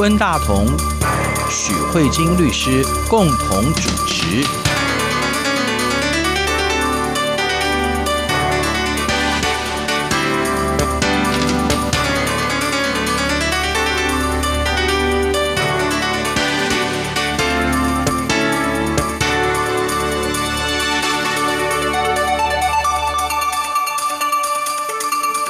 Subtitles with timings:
[0.00, 0.66] 温大同、
[1.50, 4.69] 许慧晶律师共同主持。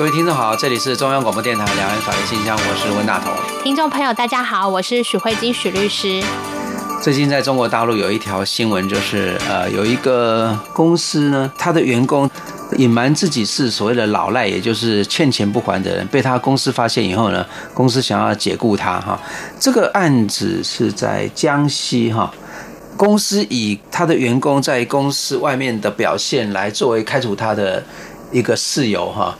[0.01, 3.31] 各位听众好，这里是中央广播电台两岸法律信箱，我是温大同。
[3.63, 6.23] 听众朋友大家好，我是许慧金许律师。
[7.03, 12.31] 最近在中国大陆有一条新闻，就是呃，有一个公司呢，他的员工
[12.79, 17.45] 隐瞒自己是所谓的老赖，也就是欠钱不还的人，被他公司发现以后呢，
[17.75, 19.21] 公司想要解雇他哈。
[19.59, 22.33] 这个案子是在江西哈，
[22.97, 27.85] 公司以他的员工在公司外面的表现来作为开除他的
[28.31, 29.37] 一个事由哈。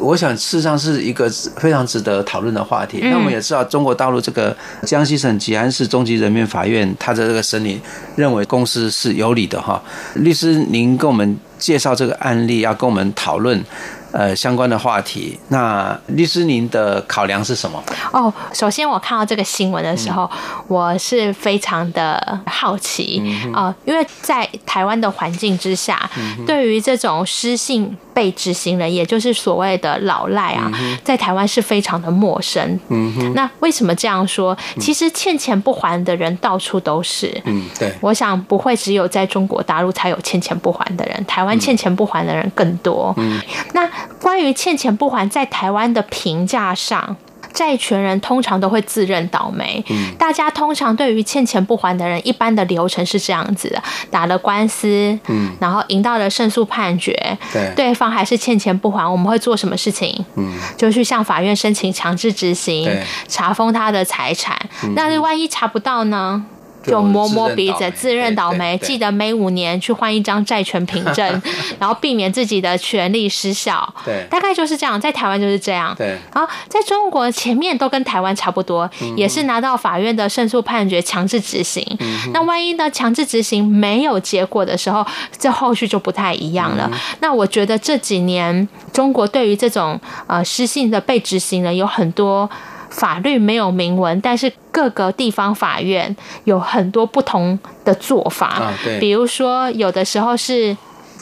[0.00, 2.98] 我想，事实上是一个非常值得讨论的话题。
[3.04, 7.80] 那我们也知道，中国大陆这个江西省吉安市中级人民法院，他的这个审理
[8.16, 9.80] 认为公司是有理的哈。
[10.14, 13.64] 律师，您跟我们介绍这个案例，要跟我们讨论。
[14.12, 17.82] 呃，相关的话题，那律师您的考量是什么？
[18.12, 23.22] 哦，首先我看到这个新闻的时候，嗯、我是非常的好奇
[23.52, 32.78] 啊、嗯呃，因为在台湾的环境之下，嗯、对于这种失信被执行人，也就是所谓的老赖啊，嗯、在台湾是非常的陌生。
[32.88, 34.56] 嗯哼，那为什么这样说？
[34.80, 37.40] 其实欠钱不还的人到处都是。
[37.44, 37.94] 嗯，对。
[38.00, 43.14] 我想不会只有在中国大陆才有欠钱不还的人，台湾欠钱不还的人更多。
[43.16, 43.40] 嗯，
[43.72, 43.88] 那。
[44.20, 47.16] 关于欠钱不还，在台湾的评价上，
[47.52, 49.82] 债权人通常都会自认倒霉。
[49.88, 57.12] 嗯，大家通常对于欠钱不还的人，一般的流程是这样子的：打了官司，嗯，然后赢到了胜诉判决，
[57.52, 60.24] 对，对方还是欠钱不还，我们会做什么事情？
[60.36, 62.90] 嗯，就去向法院申请强制执行，
[63.26, 64.56] 查封他的财产。
[64.94, 66.44] 那万一查不到呢？
[66.82, 71.42] 就摸摸鼻子，自认倒霉，记得每五年去换一张债权凭证，
[71.78, 73.86] 然后避免自己的权利失效。
[74.04, 75.94] 对，大概就是这样，在台湾就是这样。
[75.96, 81.84] 对，然后在中国前面都跟台湾差不多，也是拿到法院的胜诉判决强制执行。
[82.32, 85.06] 那万一呢，强制执行没有结果的时候，
[85.38, 86.90] 这后续就不太一样了。
[87.20, 92.48] 那我觉得这几年中国对于这种呃失信的被执行人有很多。
[92.90, 96.14] 法律没有明文，但是各个地方法院
[96.44, 98.48] 有很多不同的做法。
[98.48, 100.76] 啊，对，比如说有的时候是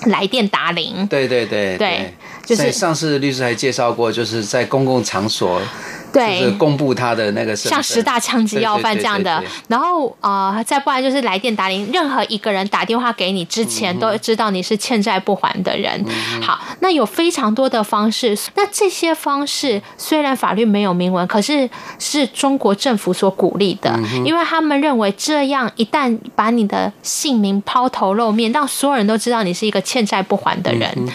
[0.07, 1.07] 来电打铃。
[1.07, 2.15] 对对对对，
[2.45, 5.61] 就是上次律师还介绍过，就是在公共场所。
[6.13, 16.03] 对，就是公布他的那个像十大枪击要犯这样的，然后啊、呃，再不然就是来电打铃，任何一个人打电话给你之前，都知道你是欠债不还的人。
[16.07, 21.69] 嗯、好，那有非常多的方式，那这些方式虽然法律没有明文，可是
[21.99, 31.07] 是中国政府所鼓励的，嗯、因为他们认为这样一旦把你的姓名抛头露面，让所有人都知道你是一个欠债不还的人，嗯、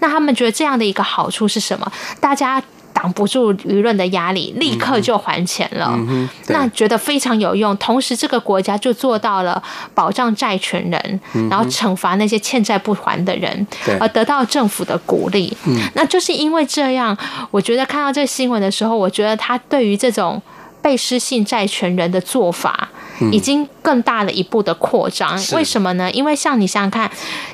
[0.00, 1.92] 那他们觉得这样的一个好处是什么？
[2.20, 2.60] 大家。
[3.00, 5.88] 挡不住舆论的压力，立刻就还钱了。
[5.90, 7.74] 嗯、那觉得非常有用。
[7.78, 9.62] 同时，这个国家就做到了
[9.94, 13.66] 保障债权人，嗯、然后惩罚那些欠债不还的人，
[13.98, 15.56] 而得到政府的鼓励。
[15.64, 17.16] 嗯、那就是因为这样，
[17.50, 20.42] 我觉得看到这个新闻的时候，我觉得他对于这种
[20.82, 22.90] 被失信债权人的做法，
[23.32, 25.38] 已经更大了一步的扩张。
[25.52, 26.10] 为什么呢？
[26.12, 27.10] 因为像你想想看，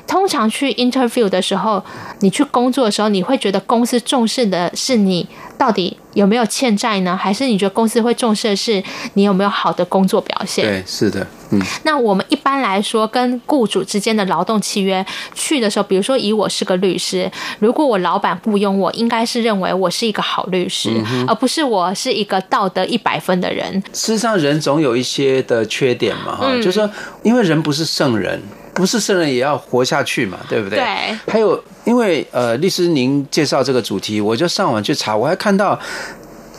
[0.07, 1.83] 通常去 interview 的时候，
[2.19, 7.17] 你去工作的时候，你会觉得公司重视的是你到底有没有欠债呢？
[7.17, 8.81] 还是你觉得公司会重视的是
[9.15, 10.65] 你有没有好的工作表现？
[10.65, 11.61] 对，是的，嗯。
[11.83, 17.29] 那我们一般来说，跟雇主之间的劳动契约去的时候，比如说以我是个律师，
[17.59, 23.81] 如果我老板雇佣我，应该是认为我是一个好律师，嗯、而不是我是一个道德一百分的人。
[23.93, 26.89] 事实上，人总有一些的缺点嘛，哈、嗯，就是说，
[27.23, 28.41] 因为人不是圣人，
[28.73, 30.77] 不是圣人也要活下去嘛，对不对？
[30.79, 31.17] 对。
[31.27, 31.61] 还有。
[31.87, 35.79] 因为呃，律师您介绍这个主题，我就上网去查，我还看到，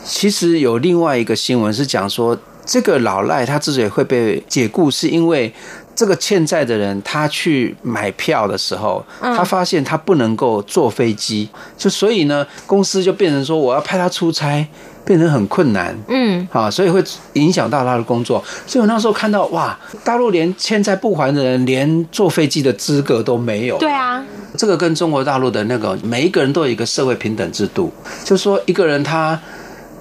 [0.03, 2.35] 其实有另外一个新闻是讲说，
[2.65, 5.53] 这个老赖他之所以会被解雇，是因为
[5.95, 11.47] 这个欠债的人他去买票的时候，他发现他不能够坐飞机，
[11.77, 14.67] 就所以呢，公司就变成说我要派他出差。
[15.05, 17.03] 变成很困难，嗯，啊，所以会
[17.33, 18.43] 影响到他的工作。
[18.67, 23.77] 所以我那时候看到，哇，大陆连欠债不还的人，连坐飞机的资格都没有。
[23.77, 24.23] 对啊，
[24.57, 27.91] 这个跟中国大陆的那个每一个人都有一个社会平等制度，
[28.23, 29.39] 就是说一个人他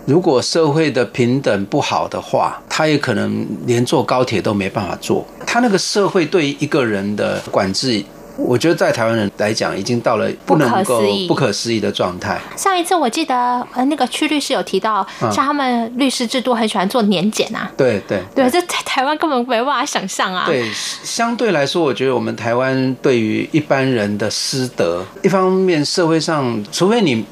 [0.04, 5.26] 如果社会的平等不好的话，他也可能连坐高铁都没办法坐。
[5.46, 8.04] 他那个社会对一个人的管制。
[8.38, 12.40] 我觉得在台湾人来讲，已经到了不能够不可思议的状态。
[12.56, 13.34] 上一次我记得
[13.74, 17.70] 呃，那个区律师有提到，像他们律师制度很喜欢做年检啊。
[17.76, 20.44] 对对对，这在台湾根本没办法想象啊。
[20.46, 20.64] 对，
[21.02, 27.24] 相对来说，我觉得我们台湾对于一般人的师德，一方面社会上，除非你。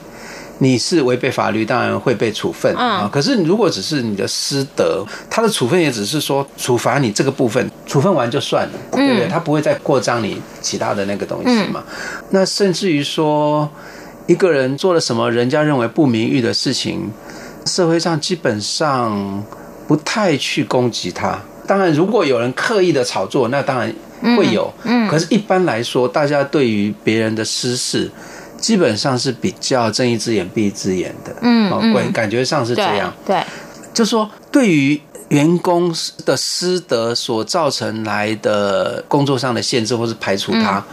[0.58, 3.02] 你是违背法律，当然会被处分啊。
[3.02, 9.28] 嗯、可是如果只是你的师德，他的处分也只是说处罚你这个部分，处分完就算了，嗯、对不对？
[9.28, 11.84] 他不会再扩张你其他的那个东西嘛。
[11.86, 13.68] 嗯、那甚至于说，
[14.26, 17.10] 一个人做了什么人家认为不名誉的事情，
[17.66, 19.44] 社会上基本上
[19.86, 21.38] 不太去攻击他。
[21.66, 23.94] 当然，如果有人刻意的炒作，那当然
[24.36, 24.72] 会有。
[24.84, 25.06] 嗯。
[25.06, 28.10] 嗯，可是，一般来说，大家对于别人的私事。
[28.66, 33.40] 基本上是比较睁一只眼闭一只眼的，嗯，感感觉上是这样，对，
[33.94, 40.84] 就说对于员工的师德所造成来的工作上的限制或是排除他，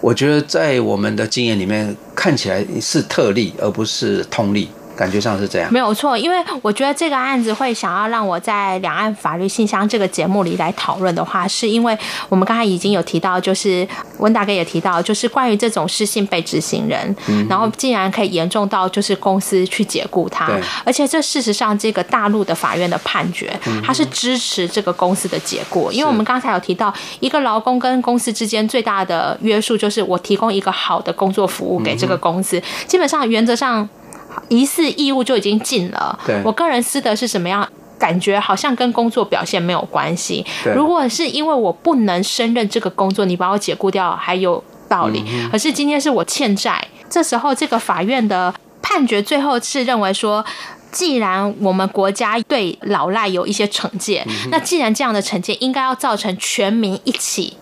[0.00, 4.68] 我觉得在我们的经验里面看起来是特例，而不是通例。
[4.98, 6.18] 感觉上是这样，没有错。
[6.18, 11.96] 因为我觉得这个案子会想要让我在两岸法律信箱这个节目里来讨论的话，是因为
[12.28, 13.86] 我们刚才已经有提到，就是
[14.18, 20.50] 温大哥也提到，就是关于这种失信被执行人，嗯、然后竟然可以严重到就是公司去解雇他，
[20.84, 33.88] 而且这事实上这个大陆的法院的判决，他是支持这个公司的解雇，嗯、因为我们刚才有提到，一个劳工跟公司之间最大的约束就是我提供一个好的工作服务给这个公司，嗯、基本上原则上。
[34.48, 36.18] 疑似义务就已经尽了。
[36.26, 37.68] 对，我个人私德是什么样？
[37.98, 40.46] 感觉好像跟工作表现没有关系。
[40.72, 45.24] 如果是因为我不能胜任这个工作，你把我解雇掉还有道理。
[45.26, 50.44] 嗯、可是今天是我欠债，这时候这个法院的判决最后是认为说，
[50.92, 57.56] 既然我们国家对老赖有一些惩戒，嗯、那既然这样的惩戒应该要造成全民一起。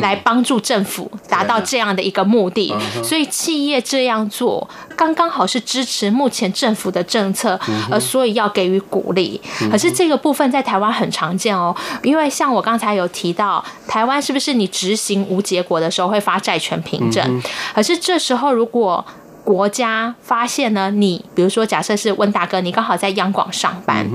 [0.00, 7.58] 来帮助政府达到这样的一个目的，所以企业这样做刚刚好是支持目前政府的政策，
[7.90, 9.40] 呃，所以要给予鼓励。
[9.70, 17.42] 可是这个部分在台湾很常见哦，因为像我刚才有提到，台湾是不是你执行无结果的时候会发债权凭证？
[17.74, 19.04] 可是这时候如果
[19.44, 24.08] 国家发现呢，你比如说假设是温大哥，你刚好在央广上班。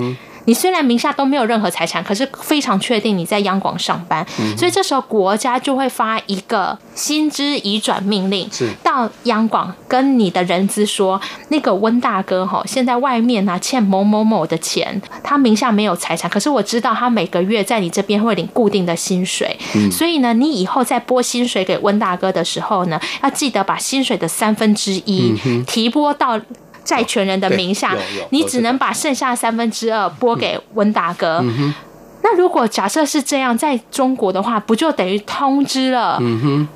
[0.47, 25.35] 你虽然名下都没有任何财产，可是非常确定你在央广上班，嗯、所以这时候国家就会发一个薪资移转命令，是到央广跟你的人资说，那个温大哥哈，现在外面呢欠某某某的钱，他名下没有财产，可是我知道他每个月在你这边会领固定的薪水，嗯、所以呢，你以后在拨薪水给温大哥的时候呢，要记得把薪水的三分之一
[25.67, 26.39] 提拨到。
[26.87, 27.93] 债权人的名下，
[28.29, 31.43] 你只能把剩下三分之二拨给温大哥。
[32.23, 36.17] 那如果假设是这样，在中国的话，不就等于通知了？
[36.21, 36.67] 嗯哼。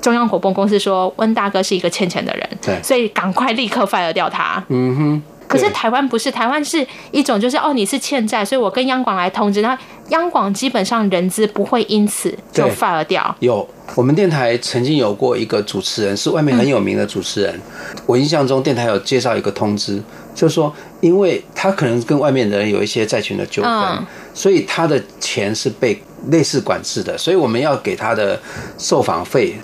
[0.00, 4.62] 中央火泵公司说温大哥是一个欠钱的人，对，所以赶快立刻 fire 掉他。
[4.68, 5.22] 嗯哼。
[5.48, 9.76] 可是台湾不是，台湾是一种就是哦，你是欠债，所以我跟央广来通知，那
[10.08, 13.34] 央广基本上人资不会因此就 fire 掉。
[13.40, 17.54] 有，我们电台曾经有过一个主持人，是外面很有名的主持人。
[17.54, 20.02] 嗯、我印象中电台有介绍一个通知，
[20.34, 26.00] 就是说，因为他可能跟外面的人有一些债权的纠纷，嗯、所以他的钱是被
[26.30, 28.40] 类似管制的，所以我们要给他的
[28.78, 29.54] 受访费。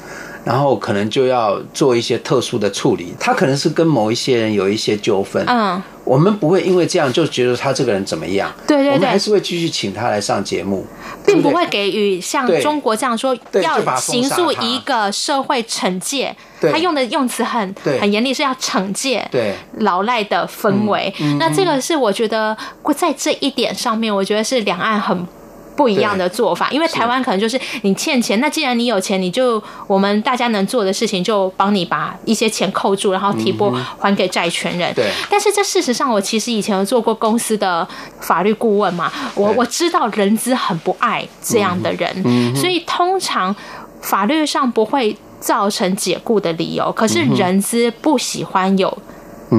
[0.44, 10.86] 然后可能就要做一些特殊的处理，他可能是跟某一些人有一些纠纷，嗯，我们不会因为这样就觉得他这个人怎么样，对对对，我们还是会继续请他来上节目，
[11.24, 19.54] 并不会给予像中国这样说要形塑一个社会惩戒，他用的用词很很严厉，是要惩戒对。
[19.78, 21.12] 老赖的氛围。
[21.38, 22.56] 那这个是我觉得
[22.94, 25.26] 在这一点上面，我觉得是两岸很。
[25.76, 34.94] 不一样的做法，因为台湾可能就是你欠钱，那既然你有钱，你就我们大家能做的事情就帮你把一些钱扣住，然后提拨还给债权人。
[34.94, 35.10] 对。
[35.28, 37.86] 但是这事实上，我其实以前有做过公司的
[38.20, 43.54] 法律顾问嘛，我我知道人资很不爱这样的人，所以通常
[44.00, 48.96] 法律上不会造成解雇的理由，可是人资不喜欢有。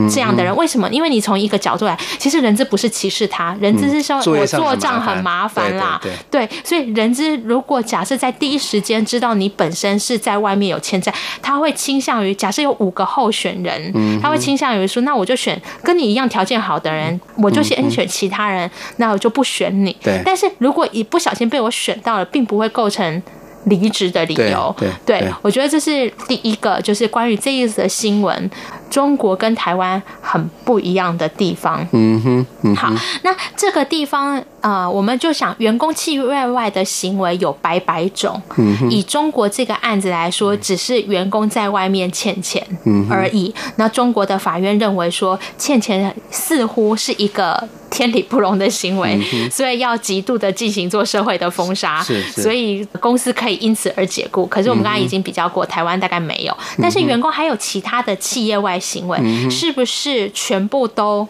[0.10, 0.90] 这样的人为什么？
[0.90, 6.00] 因为你从一个角度来，其实人资不是歧视他，人资是说我做账很麻烦啦。
[6.30, 19.96] 对，所以人资如果假设在第一时间知道你本身是在外面有欠债，他会倾向于假设有五个候选人，他会倾向于说，那我就选跟你一样条件好的人，我就先选其他人，那我就不选你。
[20.04, 20.22] 对。
[20.26, 23.22] 但是如果一不小心被我选到了，并不会构成。
[23.68, 24.76] 离职的理由。
[24.78, 28.52] 对，对，对，我觉得这是第一个，就是关于这一次的新闻，
[28.90, 31.86] 中国跟台湾很不一样的地方。
[31.92, 38.42] 嗯哼，嗯哼，好，那这个地方，呃，我们就想，员工契约外的行为有百百种。
[38.58, 42.66] 嗯哼，以中国这个案子来说，只是员工在外面欠钱
[43.10, 43.54] 而已。
[43.58, 47.68] 嗯、那中国的法院认为说，欠钱似乎是一个。
[47.92, 49.18] 天理不容的行为，
[49.50, 54.46] 所以要极度的进行做社会的封杀，是所以公司可以因此而解雇。
[54.48, 61.28] 可是我们刚才已经比较过，台湾大概没有，但是员工还有其他的企业外行为，是不是全部都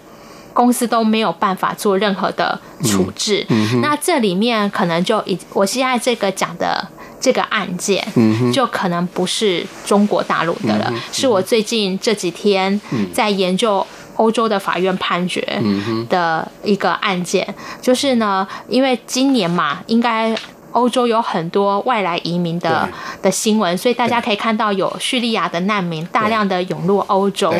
[0.53, 3.45] 公司都没有办法做任何的处置？
[3.81, 6.87] 那这里面可能就以我现在这个讲的
[7.19, 8.05] 这个案件，
[8.53, 12.79] 就可能不是中国大陆的了，是我最近这几天
[13.13, 13.85] 在研究。
[14.17, 15.45] 欧洲的法院判决
[16.07, 17.45] 的一个案件，
[17.81, 20.33] 就是呢，因为今年嘛，应该。
[20.75, 22.87] 欧洲有很多外来移民的
[23.21, 27.53] 的新闻，所以大家可以看到有叙利亚的难民大量的涌入欧洲。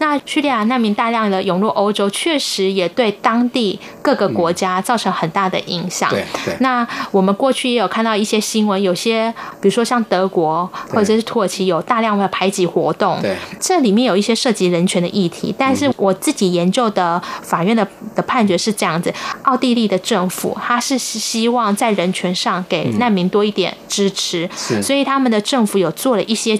[0.00, 6.12] 那叙利亚难民大量的涌入欧洲，确实也对当地各个国家造成很大的影响。
[6.60, 9.32] 那我们过去也有看到一些新闻，有些
[9.62, 13.18] 比如说像德国或者是土耳其有大量的排挤活动。
[13.22, 15.54] 对这里面有一些涉及人权的议题。
[15.58, 19.10] 但是我自己研究的法院的的判决是这样子：
[19.42, 22.57] 奥地利的政府他是希望在人权上。
[22.68, 24.48] 给难民多一点支持，
[24.82, 26.58] 所以他们的政府有做了一些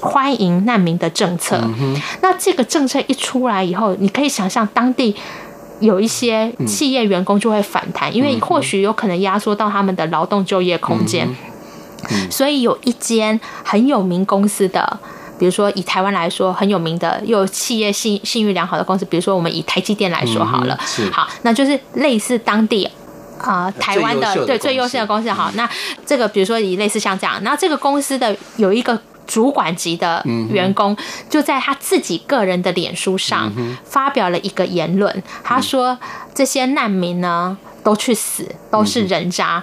[0.00, 1.60] 欢迎难民的政策。
[2.22, 5.14] 那这个政策一出来以后，你可以想象当地
[5.80, 11.28] 有一些企业员工就会反弹，因为或许有可能压缩到他们的劳动就业空间。
[12.30, 14.98] 所以有一间很有名公司的，
[15.36, 20.78] 比如说以台湾来说很有名的，又有企业信信誉良好的公司，比如说我们以台积电来说好了，
[21.12, 22.88] 好，那就是类似当地。
[23.38, 25.68] 啊、呃，台湾的对最优秀的公司，好，那
[26.04, 30.96] 这个比如说以类似像这样，然后这个公司的有一个主管级的员工，
[31.28, 33.52] 就在他自己个人的脸书上
[33.84, 35.98] 发表了一个言论，他说
[36.34, 37.56] 这些难民呢。
[37.82, 39.62] 都去死，都是人渣。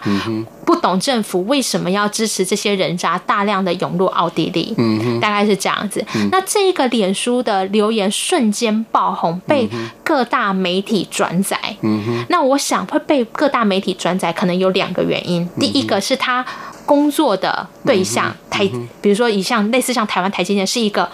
[0.66, 6.04] 不懂政府为什么要支持这些人渣大量的涌入奥地利，嗯、大概是这样子。
[6.16, 9.70] 嗯、那这个脸书的留言瞬间爆红，被
[10.04, 11.60] 各大媒体转载。
[11.82, 15.48] 嗯、那我想会被各大媒体转载，可能有两个原因。
[15.60, 16.44] 第一个是他
[16.84, 18.68] 工作的对象台，
[19.02, 21.08] 比如说以像类似像台湾台积电是一个。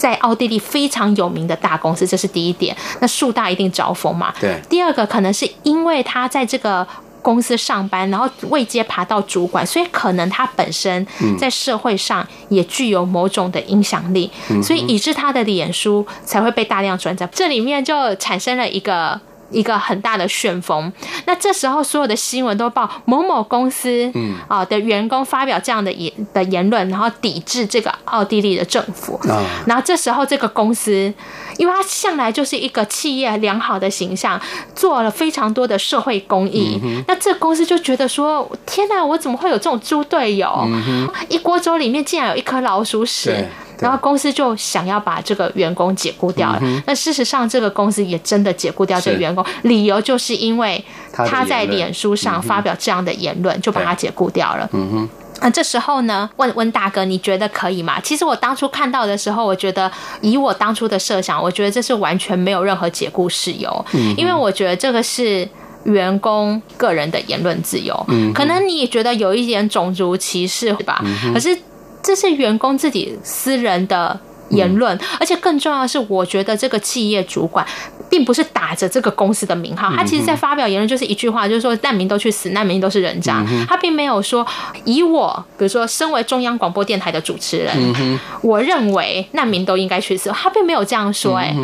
[0.00, 2.74] 在奥地利非常有名的大公司，这是第一点。
[3.00, 4.32] 那树大一定招风嘛？
[4.40, 4.58] 对。
[4.70, 6.86] 第二个可能是因为他在这个
[7.20, 11.06] 公司上班，然后未阶爬到主管，所以可能他本身
[11.38, 14.30] 在社会上也具有某种的影响力，
[14.62, 17.28] 所以以致他的脸书才会被大量转载。
[17.30, 19.20] 这里面就产生了一个。
[19.50, 20.92] 一个很大的旋风，
[21.26, 24.12] 那这时候所有的新闻都报某某公司
[24.48, 29.20] 啊的员工发表这样的言的言论，然后抵制这个奥地利的政府。
[29.66, 31.12] 然后这时候这个公司，
[31.56, 34.40] 因为它向来就是一个企业良好的形象，
[34.74, 36.80] 做了非常多的社会公益。
[37.06, 40.66] 那这公司就觉得说：天哪，我怎么会有这种猪队友？
[41.28, 43.48] 一锅粥里面竟然有一颗老鼠屎。
[43.80, 46.60] 然后公司就想要把这个员工解雇掉了。
[46.86, 54.68] 那事实上，这个公司也真的解雇掉这个员工，理由就是因为他在脸书上发表这样的言论，就把他解雇掉了。
[54.72, 55.08] 嗯哼。
[55.42, 57.98] 那这时候呢，问温大哥，你觉得可以吗？
[58.00, 63.84] 其实我当初看到的时候，我觉得以我当初的设想，我觉得这是完全没有任何解雇事由，
[64.18, 65.48] 因为我觉得这个是
[65.84, 67.98] 员工个人的言论自由。
[68.08, 71.02] 嗯可能你也觉得有一点种族歧视吧？
[71.32, 71.56] 可是。
[72.02, 74.18] 这是员工自己私人的
[74.50, 77.66] 言论，而且更重要的是，我觉得这个企业主管
[78.10, 83.42] 并不是打着这个公司的名号，他其实在发表言论就是一句话，就是说难民都去死，难民都是人渣。
[83.68, 84.46] 他并没有说
[84.84, 91.36] 以我，比如说身为中央广播电台的主持人，我认为难民都应该去死，他并没有这样说。
[91.36, 91.54] 哎，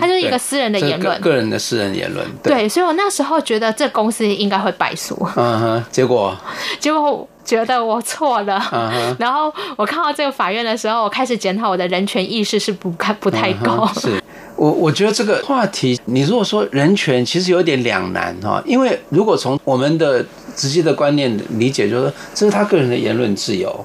[0.00, 2.24] 他就是一个私人的言论，个人的私人言论。
[2.42, 5.14] 对，所以我那时候觉得这公司应该会败诉。
[5.36, 6.36] 嗯哼，结果，
[6.78, 7.28] 结果。
[7.46, 9.16] 觉得我错了，uh huh.
[9.20, 13.86] 然后我看到这个法院的时候，我开始检讨我的人权意识是不太不太高。
[13.86, 14.00] Uh huh.
[14.00, 14.22] 是
[14.56, 20.24] 我我觉得这个话题，你如果说人权，其实有点两难哈，因为如果从我们的
[20.56, 23.84] 直接的观念理解，就是说这是他个人的言论自由，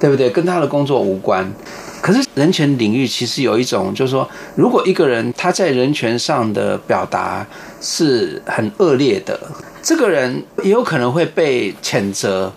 [0.00, 0.28] 对不对？
[0.28, 1.48] 跟他的工作无关。
[2.00, 7.46] 可是人权领域其实有一种，就是说，如果一个人他在人权上的表达
[7.80, 9.38] 是很恶劣的，
[9.82, 12.52] 这个人也有可能会被谴责。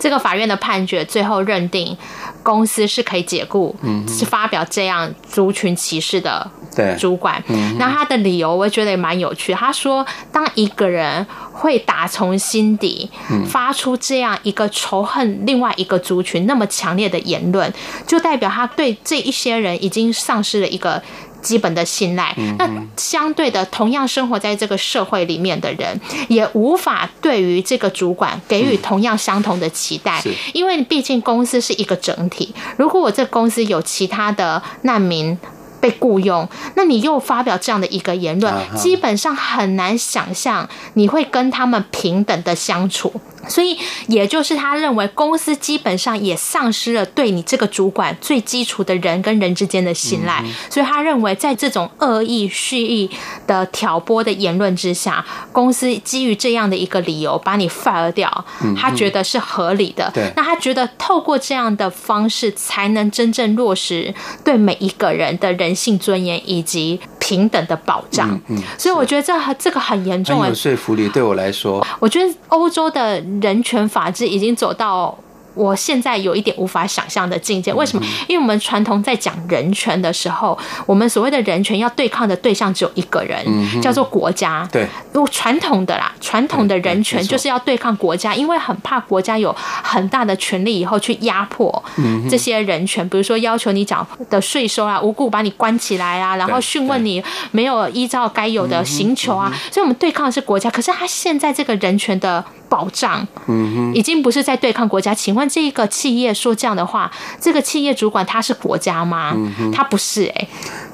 [0.00, 1.96] 这个法院的判决最后认定
[2.42, 6.50] 公司是可以解雇，嗯，是发表这样族群歧视的
[6.98, 7.40] 主管。
[7.48, 9.52] 嗯，那他的理由我觉得也蛮有趣。
[9.52, 13.10] 他说，当一个人会打从心底
[13.46, 17.72] 发出这样一个仇恨另外一个族群那么强烈的言论，
[18.06, 21.00] 就代表他对这一些人已经丧失了一个。
[21.40, 32.54] 基本的信赖，那相对的，同样生活在这个社会里面的人，也无法对于这个主管给予同样相同的期待，因为毕竟公司是一个整体。
[32.76, 35.36] 如果我这公司有其他的难民
[35.80, 43.12] 被雇佣，那你又发表这样的一个言论，基本上很难想象你会跟他们平等的相处。
[43.48, 50.44] 所以，也就是他认为公司基本上也丧失了对你这个主管最基础的人跟人之间的信赖。
[50.68, 53.10] 所以他认为，在这种恶意蓄意
[53.46, 58.44] 的挑拨的言论之下，公司基于这样的一个理由把你 fire 掉，
[58.76, 60.12] 他觉得是合理的。
[60.36, 68.40] 那他觉得透过这样的方式，才能真正落实对每一个人的人性尊严以及平等的保障。
[68.48, 71.08] 嗯所以我觉得这这个很严重，很有说服力。
[71.08, 73.20] 对我来说，我觉得欧洲的。
[73.40, 75.16] 人权法治已经走到
[75.54, 77.72] 我现在有一点无法想象的境界。
[77.72, 78.06] 为什么？
[78.28, 83.44] 因为我们传统在讲人权的时候，我们所谓的人权要对抗的对象只有一个人，
[83.80, 84.68] 叫做国家。
[84.70, 91.82] 对，用传统的啦，传统的人权就是要对抗国家，因为很怕国家有很大的权力以后去压迫
[92.30, 99.52] 这些人权，比如说要求你缴的税收啊，无故把你关起来啊，然后讯问你没有依照该有的刑求啊。
[99.70, 102.44] 所以我们对抗的是国家，可是他现在这个人权的。
[102.70, 105.12] 保障，嗯，已经不是在对抗国家。
[105.12, 107.10] 请问这个企业说这样的话，
[107.40, 109.32] 这个企业主管他是国家吗？
[109.34, 110.48] 嗯，他不是，欸，哎，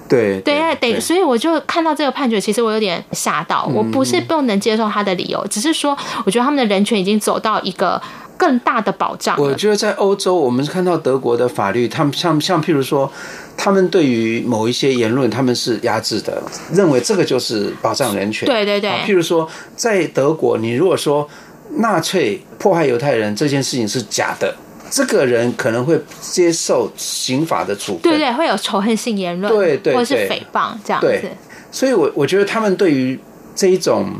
[0.08, 3.70] 对对对，对，所以我就看到这个判决，其实我有点吓到。
[3.74, 8.00] 我不是不能接受他的理由，只是说，我觉得他们的人权已经走到一个
[8.38, 9.36] 更大的保障。
[9.38, 13.12] 我觉得在欧洲，我们看到德国的法律，他们像像譬如说，
[13.56, 16.42] 他们对于某一些言论，他们是压制的，
[16.72, 18.46] 认为这个就是保障人权。
[18.46, 21.28] 对对对，譬如说，在德国，你如果说。
[21.76, 24.54] 纳粹迫害犹太人这件事情是假的，
[24.90, 31.06] 这个人可能会接受刑法的处分，对对，会有仇恨性言论，对对，或者是诽谤这样子。
[31.06, 31.30] 对，
[31.70, 33.18] 所以我我觉得他们对于
[33.54, 34.12] 这一种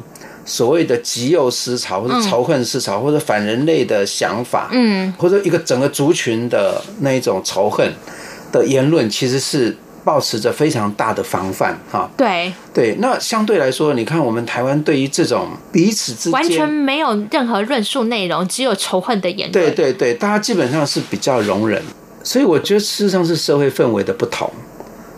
[0.44, 7.92] 所谓的极右思潮，或者仇恨思潮，或者反人类的想法，嗯，或者一个整个族群的那一种仇恨
[8.52, 9.76] 的言论，其实是。
[10.06, 12.94] 抱持着非常大的防范，哈，对对。
[13.00, 19.52] 那相对来说，你看我们台湾对于这种彼此之间完全没有任何论述内容，只有仇恨的言论。
[19.52, 21.82] 对对对，大家基本上是比较容忍，
[22.23, 24.49] 所以我觉得事实上是社会氛围的不同。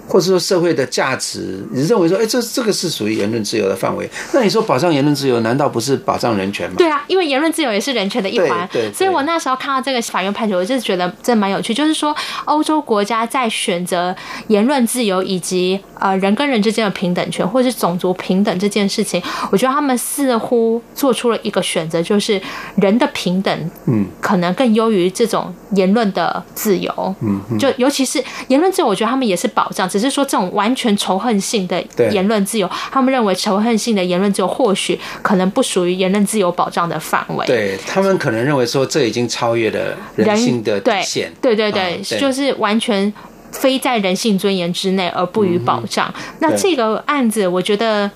[0.09, 4.09] 或者说社会的价值，你认为说，哎，这这个是属于言论自由的范围？
[4.33, 6.77] 那你说保障言论自由，难道不是保障人权吗？
[6.79, 8.66] 对啊，因为言论自由也是人权的一环。
[8.73, 11.75] 对，对，所以我那时候看到这个法院判决，我就觉得这蛮有趣。
[11.75, 12.16] 就是说，
[12.47, 14.16] 欧洲国家在选择
[14.47, 22.40] 言论自由以及呃人跟人之间的平等权，或者是种族平等这件事情，我觉得他们似乎做出了一个选择，就是
[22.77, 27.14] 人的平等，嗯，可能更优于这种言论的自由。
[27.21, 29.87] 嗯，就尤其是言论自由，我觉得他们也是保障。
[29.99, 37.45] 只是说，这种完全仇恨性的言论自由，他们认为仇恨性的言论自由或许可能不属于言论自由保障的范围。
[37.47, 41.33] 对，他们可能认为说，这已经超越了人性的底线。
[41.43, 43.13] 对对对，对，就是完全
[43.51, 46.13] 非在人性尊严之内而不予保障。
[46.39, 48.11] 那这个案子，我觉得。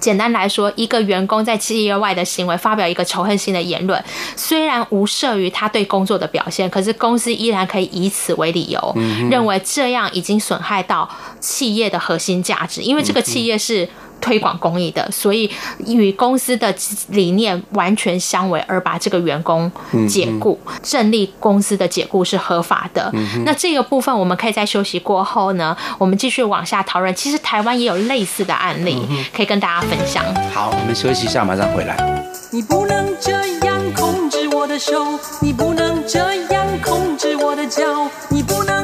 [0.00, 4.02] 简单来说，一个员工在企业外的行为发表一个仇恨性的言论，
[4.36, 8.94] 虽然无涉于他对工作的表现，可是公司依然可以以此为理由，
[9.30, 11.08] 认为这样已经损害到
[11.40, 13.88] 企业的核心价值，因为这个企业是。
[14.20, 15.50] 推广公益的，所以
[15.86, 16.74] 与公司的
[17.08, 19.70] 理念完全相违，而把这个员工
[20.08, 23.12] 解雇，胜利公司的解雇是合法的。
[23.44, 27.14] 那这个部分我们可以在休息过后呢，我们继续往下讨论。
[27.14, 29.00] 其实台湾也有类似的案例，
[29.34, 30.24] 可以跟大家分享。
[30.52, 31.96] 好，我们休息一下，马上回来。
[32.50, 33.32] 你不能这
[33.66, 36.18] 样控制我的手，你不能这
[36.52, 38.75] 样控制我的脚，你不能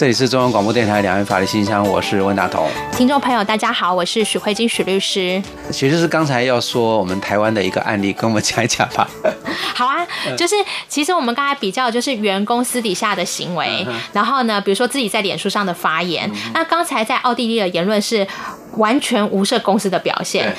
[0.00, 2.66] 这里是中央广播电台两岸法律信箱，我是温大同。
[2.90, 5.42] 听众朋友，大家好，我是许慧金许律师。
[5.70, 9.06] 其实是刚才要说我们台湾的一个案例，跟我们讲一讲吧。
[9.76, 9.98] 好啊，
[10.38, 10.54] 就是
[10.88, 16.30] 其实我们刚才比较就是员工私底下的行为，然后呢，比如说自己在脸书上的发言。
[16.54, 18.26] 那刚才在奥地利的言论是
[18.78, 20.50] 完全无视公司的表现。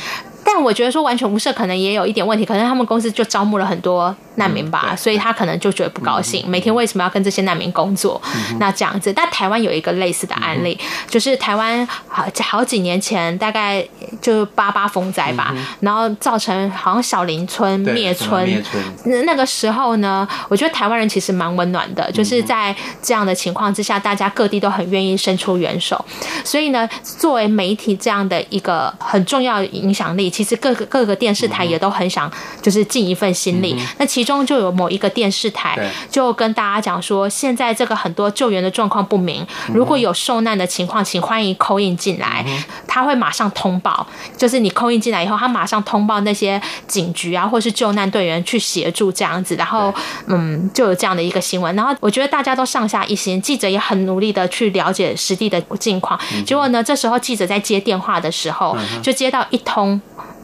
[0.53, 8.21] 但我觉得说完全无视可能也有一点问题，可能他们公司就招募了很多难民吧，嗯、所以他可能就觉得不高兴，嗯、每天为什么要跟这些难民工作？
[8.35, 13.81] 嗯、那这样子，但台湾有一个类似的案例，嗯、就是台湾好好几年前，大概
[14.21, 19.25] 就八八风灾吧，嗯、然后造成好像小林村灭村，灭村。
[19.25, 26.03] 那个时候呢，我觉得台湾人其实蛮温暖的，就是在这样的情况之下，大家各地都很愿意伸出援手，
[26.43, 30.29] 所以呢，作为媒体这样的一个很重要的影响力。
[30.41, 32.29] 其实各个各个电视台也都很想，
[32.63, 33.79] 就是尽一份心力。
[33.99, 35.77] 那其中就有某一个电视台
[36.09, 42.43] 就跟大家讲说，现在这个很多救援的状况不明，如果有受难的情况，请欢迎 call in 进来，
[42.87, 44.07] 他会马上通报。
[44.35, 49.55] 就是你 call in 进来以后，他马上通报那些警局啊，或是救难队员去协助这样子。
[49.55, 49.93] 然后，
[50.25, 51.75] 嗯，就有这样的一个新闻。
[51.75, 56.19] 然后我觉得大家都上下一心，记者也很努力的去了解实地的境况。
[56.43, 60.01] 结果呢，这时候记者在接电话的时候，就接到一通。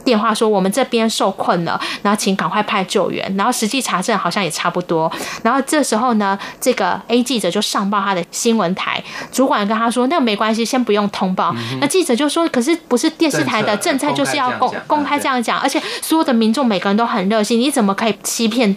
[0.08, 3.36] 电话说我们这边受困了，然后请赶快派救援。
[3.36, 5.12] 然后实际查证好像也差不多。
[5.43, 11.54] 然后这时候呢，这个 A 记者就上报他的新闻台，主管跟他说：“那没关系，先不用通报。
[11.58, 18.74] 嗯”那记者就说：“可是不是电视台的政策就是要公公开这样讲，而且所有的民众每个人都很热心，你怎么可以欺骗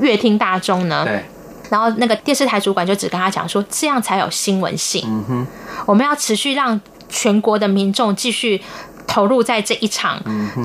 [0.00, 1.24] 乐听大众呢？”对。
[1.70, 5.04] 然后那个电视台主管就只跟他讲说：“这样才有新闻性。
[5.06, 5.46] 嗯哼，
[5.86, 8.60] 我们要持续让全国的民众继续。”
[9.06, 10.20] 投入在这一场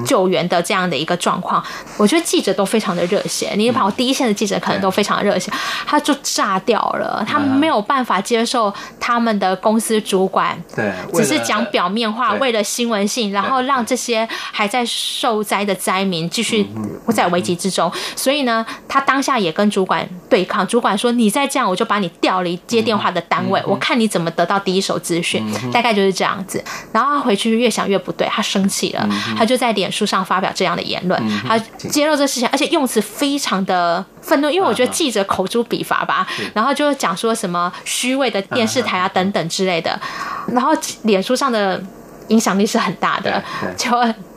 [0.06, 1.64] 救援的这样的一个状况，
[1.98, 3.54] 我觉得记者都非常的热血。
[3.56, 5.52] 你跑第一线的记者可能都非常的热血，
[5.86, 16.68] 他就炸掉了，他没有办法接受他们的公司主管对，只是讲表面话，为了新闻性，然后让这些还在受灾的灾民继续
[17.14, 17.92] 在危机之中。
[18.16, 26.64] 所以呢，他当下也跟主管对抗，主管说：“你再这样，我就把你调离接电话的单位，我看你怎么得到第一手资讯。”大概就是这样子。
[26.92, 28.28] 然后他回去越想越不对。
[28.34, 40.00] 他生气了，他就在脸书上发表这样的言论，他揭露这事情，而且用词非常的愤怒，因为我觉得记者口诛笔伐吧，然后就讲说什么虚伪的电视台啊等等之类的，
[40.48, 40.72] 然后
[41.04, 41.82] 脸书上的
[42.30, 43.44] 影响力是很大的，
[43.76, 43.92] 就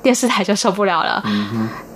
[0.05, 1.21] 电视台就受不了了。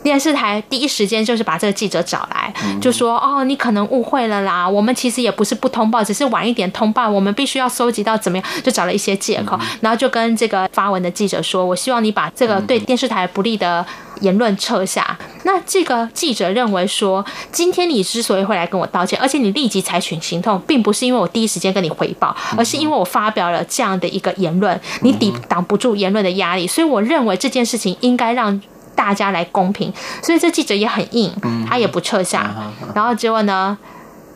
[0.03, 13.85] 电视台第一时间就是把这个记者找来，就说：“哦，你可能误会了啦，我们其实也不是不通报，只是晚一点通报，我们必须要收集到怎么样，就找了一些借口，然后就跟这个发文的记者说：‘我希望你把这个对电视台不利的
[14.21, 28.61] 言论撤下。’那这个记者认为说，今天你之所以会来跟我道歉，而且你立即采取行动，并不是因为我第一时间跟你回报，而是因为我发表了这样的一个言论，你抵挡不住言论的压力，所以我认为这件事情应该让。”
[28.99, 31.33] 大家来公平，所以这记者也很硬，
[31.71, 32.53] 他也不撤下。
[32.97, 33.79] 然后结果呢，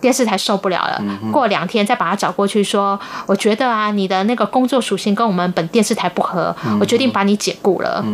[0.01, 8.05] 电视台受不了了，过两天再把他找过去说：“我觉得啊，你的那个工作属性跟我们本电视台不合，我决定把你解雇了。”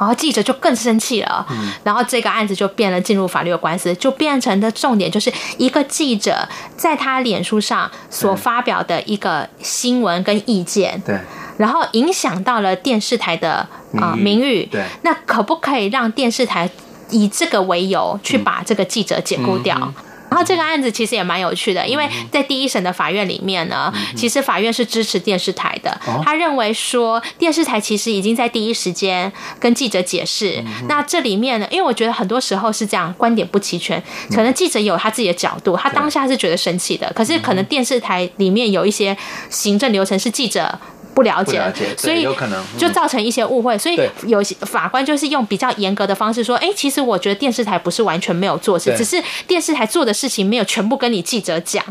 [0.00, 1.46] 然后记者就更生气了，
[1.84, 10.98] 然后这个案子就变了，进入法律的官司，就变成的重点就是一个记者在他脸书上所发表的一个新闻跟意见。
[11.04, 11.20] 对。
[11.56, 13.66] 然后影响到了电视台的
[13.98, 16.68] 啊名誉，对，那可不可以让电视台
[17.10, 19.92] 以这个为由去把这个记者解雇掉？
[20.28, 39.16] 然后这个案子其实也蛮有趣的，因为在第一审的法院里面呢，其实法院是支持电视台的，他认为说电视台其实已经在第一时间跟记者解释，那这里面呢，因为我觉得很多时候是这样，观点不齐全，可能记者有他自己的角度，他当下是觉得生气的，可是可能电视台里面有一些
[39.48, 40.76] 行政流程是记者。
[41.16, 41.58] 不了解，
[41.96, 42.28] 所以
[42.76, 43.76] 就造成一些误会。
[43.78, 51.82] 所以有些法官就是用比较严格的方式说：“哎，其实我觉得电视台不是完全没有做事，只是电视台做的事情没有全部跟你记者讲。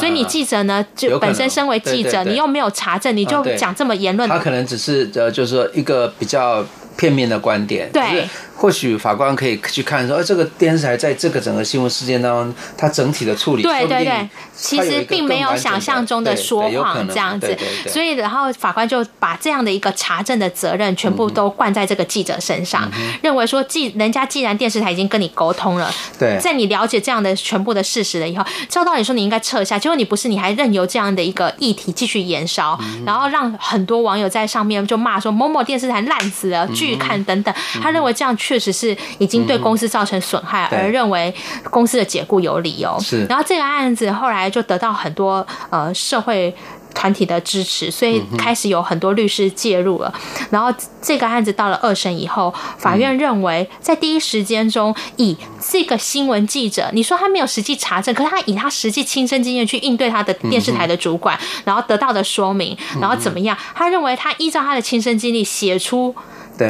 [0.00, 4.28] 所以你记者呢，就本身身为记者，你又没有查证，你就讲这么言论。
[4.28, 7.90] 他可能只是呃，就是说一个比较。”片面的观点。
[7.90, 8.28] 对。
[8.62, 22.88] 或许法官可以去看说，哎这个电视台在这个整个新闻事件当中，它整体的处理，对对对，其实并没有想象中的说谎这样子，所以然后法官就把这样的一个查证的责任全部都灌在这个记者身上，
[23.20, 41.34] 认为说，既人家既然电视台已经跟你沟通了，对，在你了解这样的全部的事实了以后，照道理说你应该撤下，结果你不是，你还任由这样的一个议题继续延烧，然后让很多网友在上面就骂说某某电视台烂死了，拒看等等，他认为这样确实是已经对公司造成损害，而认为
[41.70, 42.94] 公司的解雇有理由。
[43.00, 46.54] 是，然后这个案子后来就得到很多呃社会
[46.92, 50.12] 团体的支持，所以开始有很多律师介入了。
[50.50, 63.56] 然后这个案子到了二审以后，法院认为在第一时间中，以这个新闻记者，你说他没有实际查证，可是他以他实际亲身经验去应对他的电视台的主管，然后得到的说明，然后怎么样？
[63.74, 66.14] 他认为他依照他的亲身经历写出。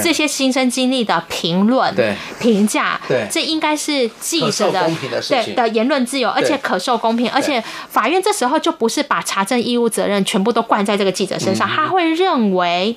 [0.00, 1.92] 这些亲身经历的评论、
[2.38, 4.90] 评价，对，这应该是记者的
[5.28, 12.96] 对的言论自由，而且可受公平，而且法院这时候就不是把查证义务责任全部都灌在这个记者身上，他会认为。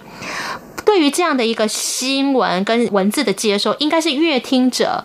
[0.86, 5.04] 对于这样的一个新闻跟文字的接收，应该是阅听者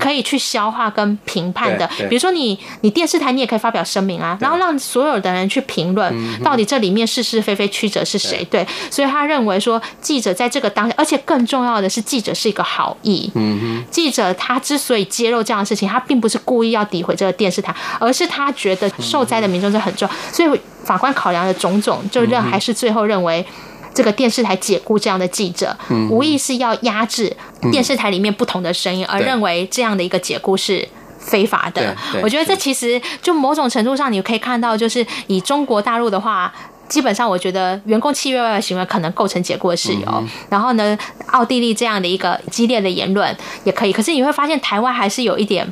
[0.00, 1.88] 可以去消化跟评判的。
[2.08, 8.44] 比如说你，你电视台你也可以发表声明啊，然后让所有的人去评论到底这里面是是非非曲折是谁。
[8.50, 13.30] 对，所以他认为说，记者在这个当下，而且更重要的是，记者是一个好意。
[13.36, 20.14] 嗯记者他之所以揭露这样的事情，他并不是故意要诋毁这个电视台，而是他觉得受灾的民众是很重要。
[20.32, 23.46] 所以法官考量的种种，就认还是最后认为。
[23.92, 25.76] 这个电视台解雇这样的记者，
[26.08, 27.34] 无意是要压制
[27.72, 30.86] 电视台里面不同的声音，而认为这样的一个解雇是
[31.18, 31.96] 非法的。
[32.22, 36.52] 我觉得这其实就某种程度上，你可以看到，就是以中国大陆的话，
[36.88, 40.24] 基本上我觉得员工契约外的行为可能构成解雇的事由。
[40.48, 43.92] 然后呢，奥地利这样的一个激烈的言论也可以。
[43.92, 45.70] 可是你会发现，台湾还是有一点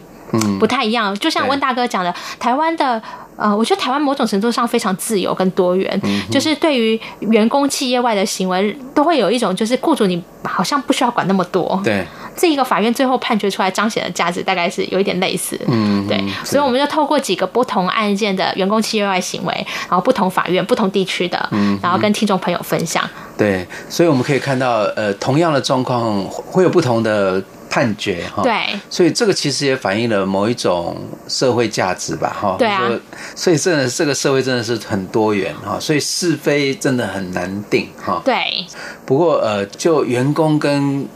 [0.59, 1.17] 不太一样。
[1.19, 3.01] 就像温大哥讲的，台湾的。
[3.39, 11.81] 呃，我觉得台湾某种程度上非常自由跟多元，嗯、就是对于员工企业外的行为，都会有一种就是雇主你好像不需要管那么多。
[11.85, 12.05] 对，
[12.37, 15.57] 这一个法院最后判决出来彰显的价值，大概是有一点类似。
[15.69, 23.09] 嗯，对，所以我们就透过几个不同案件的员工企业外行为，然后不同法院、不同地区的，嗯，然后跟听众朋友分享。
[23.37, 27.41] 对，所以我们可以看到，呃，同样的状况会有不同的。
[27.79, 28.53] 判决哈，对，
[28.91, 30.97] 所以这个其实也反映了某一种
[31.29, 32.91] 社会价值吧，哈，对啊，
[33.37, 38.67] 所以真的这个社会真的是很多元哈，所以是非真的很难定哈，对。
[39.07, 41.07] 不过呃，就员工跟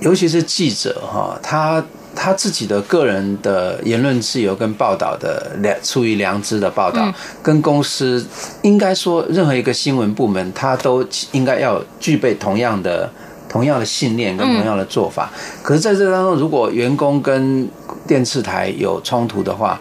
[0.00, 1.84] 尤其是记者哈，他
[2.16, 8.26] 他自己的个人的言论自由跟报道的良出于良知的报道，跟公司
[8.62, 13.10] 应该说任何一个新闻部门，他都应该要具备同样的。
[13.48, 17.68] 同样的信念跟同样的做法，嗯、可是在这当中，如果员工跟
[18.06, 19.80] 电视台有冲突的话，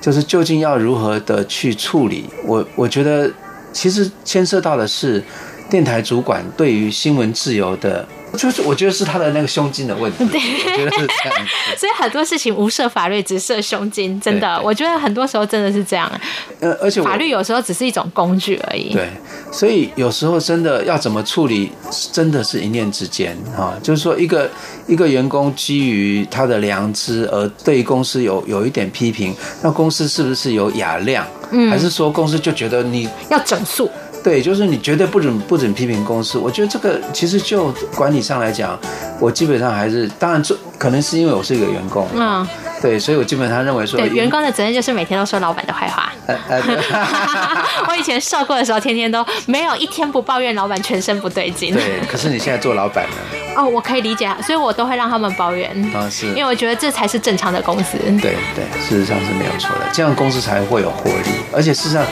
[0.00, 2.24] 就是究竟要如何的去处理？
[2.46, 3.30] 我我觉得
[3.72, 5.22] 其实牵涉到的是
[5.70, 8.06] 电台主管对于新闻自由的。
[8.36, 11.46] 就是我觉得是他的那个胸襟的问题，对，我觉得是这样。
[11.78, 16.12] 所以很多事情无涉法律，只涉胸襟，真的，我觉得很多时候真的是这样。
[16.60, 18.92] 呃，而且法律有时候只是一种工具而已。
[18.92, 19.08] 对，
[19.50, 21.72] 所以有时候真的要怎么处理，
[22.12, 23.74] 真的是一念之间哈。
[23.82, 24.50] 就是说，一个
[24.86, 31.26] 一个员工基于他的良知而对公司有有一点批评，那公司是不是有雅量？
[31.50, 33.90] 嗯，还是说公司就觉得你要整肃？
[34.22, 36.38] 对，就是你绝对不准不准批评公司。
[36.38, 38.78] 我觉得这个其实就管理上来讲，
[39.20, 42.46] 我基本上还是当然，这可能是因为我是一个员工，嗯，
[42.82, 46.12] 对，所以我基本上认为说，对，员工的责任就是每天都说老板的坏话。
[46.26, 46.60] 呃呃、
[47.88, 51.72] 我以前受过的时候，天天都没有一天不抱怨老板全身不对劲。
[51.72, 53.10] 对，可是你现在做老板了。
[53.56, 55.70] 哦，我可以理解，所以我都会让他们抱怨。
[55.94, 57.96] 啊，是，因为我觉得这才是正常的公司。
[58.20, 62.04] 对对，事实上是没有错的，这样公司才会有活力，而且事实上。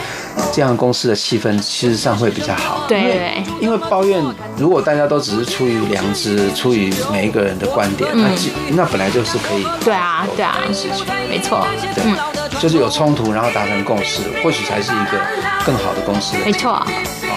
[0.57, 2.85] 这样公司的气氛其实上会比较好。
[2.87, 4.19] 对，因为,抱怨
[4.57, 8.27] 如果大家都只是出于良知，出于每一个人的观点，那
[8.71, 15.21] 那本来就是可以对啊对啊事情，没错，对、就是有冲突然后达成共识，或许才是一个
[15.63, 16.43] 更好的公司的。
[16.43, 16.83] 没错，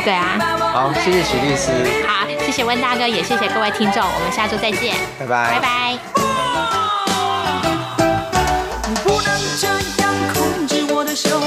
[0.02, 0.38] 对啊。
[0.72, 1.68] 好，谢谢许律师。
[2.08, 5.98] 好，谢谢温大哥，也谢谢各位听众，我们下周再见，拜拜，拜拜。
[9.04, 9.26] 不能
[9.60, 9.66] 这
[10.02, 11.38] 样控制我的手。